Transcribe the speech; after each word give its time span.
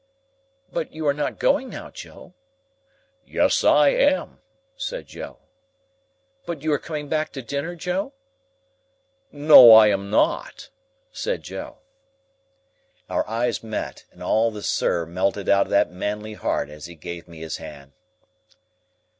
"But 0.73 0.93
you 0.95 1.05
are 1.05 1.13
not 1.13 1.37
going 1.37 1.69
now, 1.69 1.91
Joe?" 1.91 2.33
"Yes 3.23 3.63
I 3.63 3.89
am," 3.89 4.39
said 4.75 5.05
Joe. 5.05 5.37
"But 6.47 6.63
you 6.63 6.73
are 6.73 6.79
coming 6.79 7.07
back 7.07 7.31
to 7.33 7.41
dinner, 7.43 7.75
Joe?" 7.75 8.11
"No 9.31 9.71
I 9.73 9.89
am 9.89 10.09
not," 10.09 10.71
said 11.11 11.43
Joe. 11.43 11.81
Our 13.11 13.29
eyes 13.29 13.61
met, 13.61 14.05
and 14.11 14.23
all 14.23 14.49
the 14.49 14.63
"Sir" 14.63 15.05
melted 15.05 15.47
out 15.47 15.67
of 15.67 15.69
that 15.69 15.91
manly 15.91 16.33
heart 16.33 16.69
as 16.71 16.85
he 16.87 16.95
gave 16.95 17.27
me 17.27 17.37
his 17.41 17.57
hand. 17.57 17.91